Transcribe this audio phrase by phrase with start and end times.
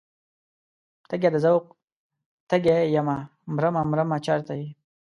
[1.09, 1.65] تږی د ذوق
[2.49, 3.17] تږی یمه
[3.55, 4.69] مرمه مرمه چرته یې؟